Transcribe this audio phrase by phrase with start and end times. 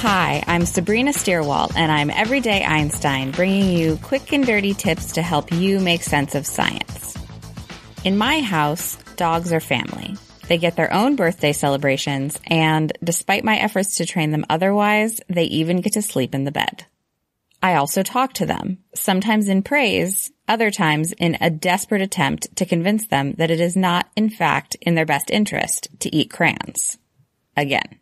[0.00, 5.22] Hi, I'm Sabrina Stierwalt, and I'm Everyday Einstein, bringing you quick and dirty tips to
[5.22, 7.16] help you make sense of science.
[8.04, 10.14] In my house, dogs are family.
[10.48, 15.44] They get their own birthday celebrations, and despite my efforts to train them otherwise, they
[15.44, 16.84] even get to sleep in the bed.
[17.62, 22.66] I also talk to them, sometimes in praise, other times in a desperate attempt to
[22.66, 26.98] convince them that it is not, in fact, in their best interest to eat crayons.
[27.56, 27.98] Again.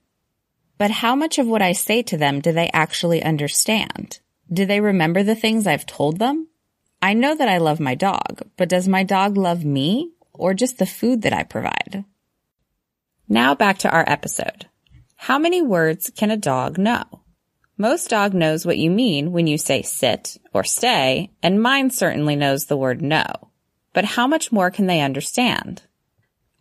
[0.78, 4.20] But how much of what I say to them do they actually understand?
[4.52, 6.48] Do they remember the things I've told them?
[7.00, 10.78] I know that I love my dog, but does my dog love me or just
[10.78, 12.04] the food that I provide?
[13.28, 14.66] Now back to our episode.
[15.16, 17.04] How many words can a dog know?
[17.76, 22.36] Most dog knows what you mean when you say sit or stay, and mine certainly
[22.36, 23.26] knows the word no.
[23.92, 25.82] But how much more can they understand?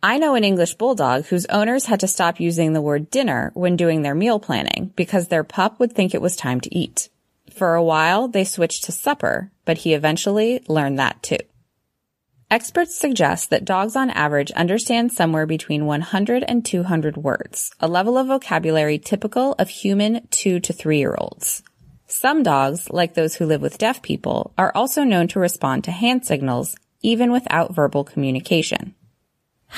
[0.04, 3.74] I know an English bulldog whose owners had to stop using the word dinner when
[3.74, 7.08] doing their meal planning because their pup would think it was time to eat.
[7.50, 11.38] For a while, they switched to supper, but he eventually learned that too.
[12.50, 18.18] Experts suggest that dogs on average understand somewhere between 100 and 200 words, a level
[18.18, 21.62] of vocabulary typical of human two to three year olds.
[22.08, 25.92] Some dogs, like those who live with deaf people, are also known to respond to
[25.92, 28.94] hand signals even without verbal communication.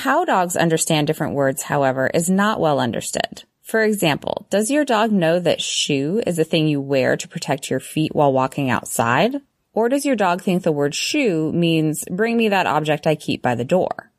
[0.00, 3.45] How dogs understand different words, however, is not well understood.
[3.62, 7.70] For example, does your dog know that shoe is a thing you wear to protect
[7.70, 9.40] your feet while walking outside?
[9.73, 13.40] Or does your dog think the word shoe means bring me that object I keep
[13.40, 14.12] by the door?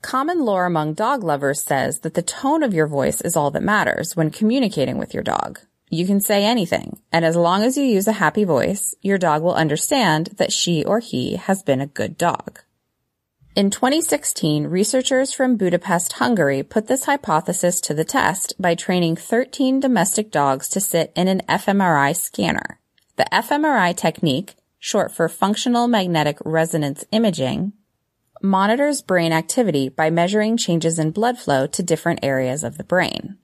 [0.00, 3.62] Common lore among dog lovers says that the tone of your voice is all that
[3.62, 5.60] matters when communicating with your dog.
[5.90, 9.42] You can say anything, and as long as you use a happy voice, your dog
[9.42, 12.60] will understand that she or he has been a good dog.
[13.54, 19.78] In 2016, researchers from Budapest, Hungary put this hypothesis to the test by training 13
[19.78, 22.80] domestic dogs to sit in an fMRI scanner.
[23.16, 27.74] The fMRI technique, short for functional magnetic resonance imaging,
[28.42, 33.36] monitors brain activity by measuring changes in blood flow to different areas of the brain.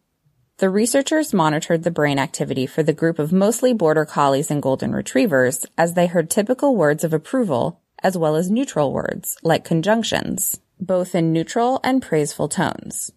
[0.56, 4.92] The researchers monitored the brain activity for the group of mostly border collies and golden
[4.92, 10.60] retrievers as they heard typical words of approval as well as neutral words, like conjunctions,
[10.80, 13.10] both in neutral and praiseful tones.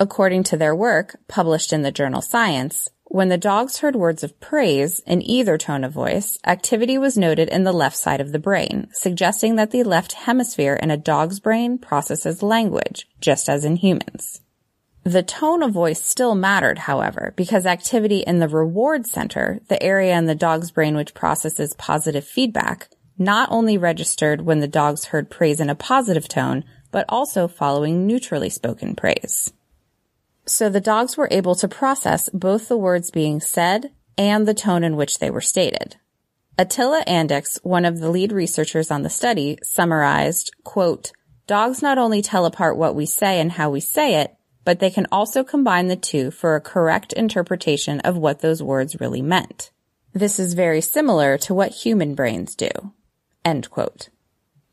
[0.00, 4.40] According to their work, published in the journal Science, when the dogs heard words of
[4.40, 8.38] praise in either tone of voice, activity was noted in the left side of the
[8.38, 13.76] brain, suggesting that the left hemisphere in a dog's brain processes language, just as in
[13.76, 14.40] humans.
[15.04, 20.16] The tone of voice still mattered, however, because activity in the reward center, the area
[20.16, 22.88] in the dog's brain which processes positive feedback,
[23.24, 28.06] not only registered when the dogs heard praise in a positive tone, but also following
[28.06, 29.52] neutrally spoken praise.
[30.44, 34.84] So the dogs were able to process both the words being said and the tone
[34.84, 35.96] in which they were stated.
[36.58, 41.12] Attila Andics, one of the lead researchers on the study, summarized, quote,
[41.46, 44.90] dogs not only tell apart what we say and how we say it, but they
[44.90, 49.70] can also combine the two for a correct interpretation of what those words really meant.
[50.12, 52.68] This is very similar to what human brains do.
[53.44, 54.08] End quote.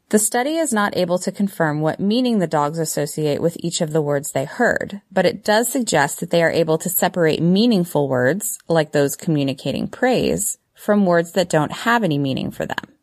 [0.09, 3.93] The study is not able to confirm what meaning the dogs associate with each of
[3.93, 8.09] the words they heard, but it does suggest that they are able to separate meaningful
[8.09, 12.95] words, like those communicating praise, from words that don't have any meaning for them.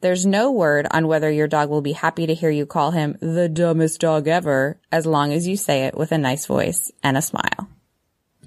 [0.00, 3.18] There's no word on whether your dog will be happy to hear you call him
[3.20, 7.18] the dumbest dog ever, as long as you say it with a nice voice and
[7.18, 7.68] a smile.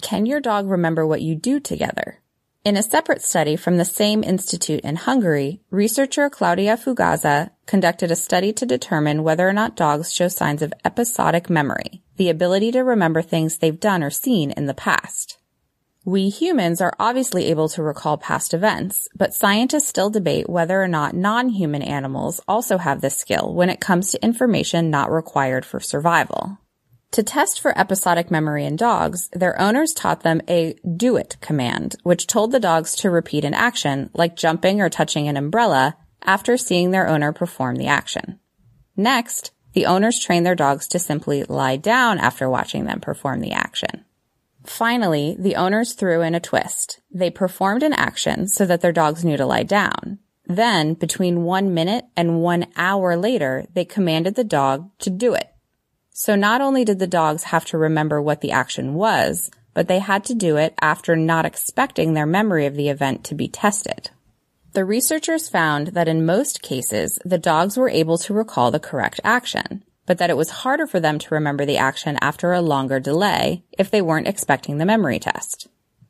[0.01, 2.23] Can your dog remember what you do together?
[2.65, 8.15] In a separate study from the same institute in Hungary, researcher Claudia Fugazza conducted a
[8.15, 12.80] study to determine whether or not dogs show signs of episodic memory, the ability to
[12.80, 15.39] remember things they've done or seen in the past.
[16.06, 20.88] We humans are obviously able to recall past events, but scientists still debate whether or
[20.88, 25.81] not non-human animals also have this skill when it comes to information not required for
[25.81, 26.60] survival.
[27.13, 31.95] To test for episodic memory in dogs, their owners taught them a do it command,
[32.01, 36.57] which told the dogs to repeat an action, like jumping or touching an umbrella, after
[36.57, 38.39] seeing their owner perform the action.
[38.98, 43.51] Next, the owners trained their dogs to simply lie down after watching them perform the
[43.51, 44.06] action.
[44.65, 47.00] Finally, the owners threw in a twist.
[47.12, 50.18] They performed an action so that their dogs knew to lie down.
[50.48, 55.52] Then, between one minute and one hour later, they commanded the dog to do it.
[56.13, 60.00] So not only did the dogs have to remember what the action was, but they
[60.00, 64.12] had to do it after not expecting their memory of the event to be tested.
[64.74, 69.19] The researchers found that in most cases, the dogs were able to recall the correct
[69.24, 73.00] action, but that it was harder for them to remember the action after a longer
[73.00, 75.68] delay if they weren't expecting the memory test.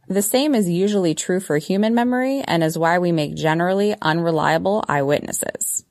[0.08, 4.84] The same is usually true for human memory and is why we make generally unreliable
[4.90, 5.86] eyewitnesses.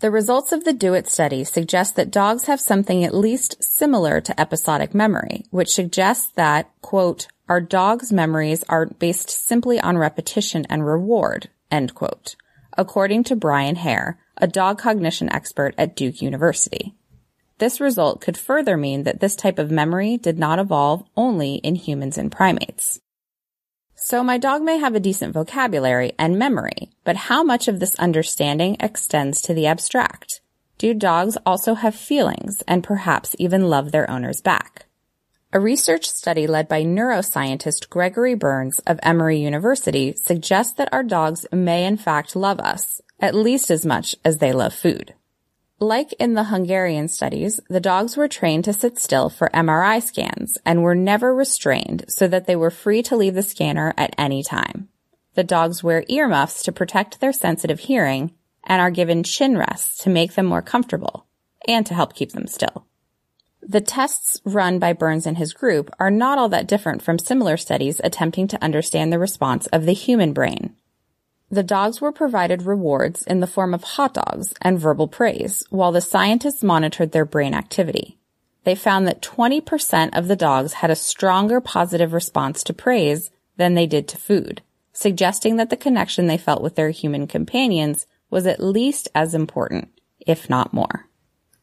[0.00, 4.40] The results of the DoIT study suggest that dogs have something at least similar to
[4.40, 10.86] episodic memory, which suggests that, quote, our dogs' memories are based simply on repetition and
[10.86, 12.34] reward, end quote,
[12.78, 16.94] according to Brian Hare, a dog cognition expert at Duke University.
[17.58, 21.74] This result could further mean that this type of memory did not evolve only in
[21.74, 23.00] humans and primates.
[24.02, 27.94] So my dog may have a decent vocabulary and memory, but how much of this
[27.96, 30.40] understanding extends to the abstract?
[30.78, 34.86] Do dogs also have feelings and perhaps even love their owners back?
[35.52, 41.44] A research study led by neuroscientist Gregory Berns of Emory University suggests that our dogs
[41.52, 45.12] may in fact love us, at least as much as they love food.
[45.82, 50.58] Like in the Hungarian studies, the dogs were trained to sit still for MRI scans
[50.66, 54.42] and were never restrained so that they were free to leave the scanner at any
[54.42, 54.90] time.
[55.36, 58.34] The dogs wear earmuffs to protect their sensitive hearing
[58.64, 61.24] and are given chin rests to make them more comfortable
[61.66, 62.84] and to help keep them still.
[63.62, 67.56] The tests run by Berns and his group are not all that different from similar
[67.56, 70.76] studies attempting to understand the response of the human brain.
[71.52, 75.90] The dogs were provided rewards in the form of hot dogs and verbal praise, while
[75.90, 78.18] the scientists monitored their brain activity.
[78.62, 83.74] They found that 20% of the dogs had a stronger positive response to praise than
[83.74, 84.62] they did to food,
[84.92, 89.88] suggesting that the connection they felt with their human companions was at least as important,
[90.24, 91.08] if not more.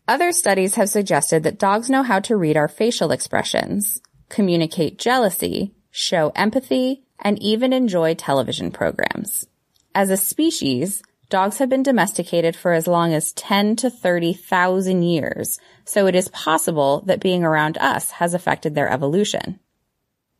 [0.06, 5.74] Other studies have suggested that dogs know how to read our facial expressions, communicate jealousy,
[5.92, 9.48] show empathy, and even enjoy television programs.
[9.98, 15.60] As a species, dogs have been domesticated for as long as 10 to 30,000 years,
[15.86, 19.60] so it is possible that being around us has affected their evolution.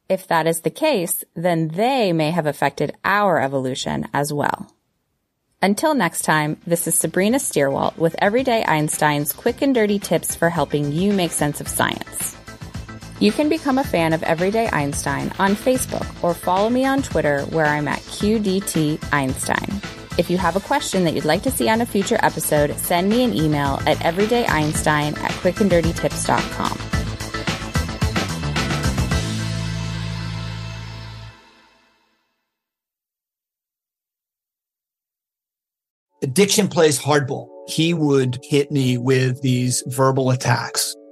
[0.08, 4.72] If that is the case, then they may have affected our evolution as well.
[5.60, 10.52] Until next time, this is Sabrina Stierwalt with Everyday Einstein's quick and dirty tips for
[10.52, 12.37] helping you make sense of science.
[13.20, 17.42] You can become a fan of Everyday Einstein on Facebook or follow me on Twitter
[17.46, 19.82] where I'm at QDT Einstein.
[20.20, 23.10] If you have a question that you'd like to see on a future episode, send
[23.10, 26.78] me an email at everydayeinstein at quickanddirtytips.com.
[36.22, 37.48] Addiction plays hardball.
[37.68, 40.96] He would hit me with these verbal attacks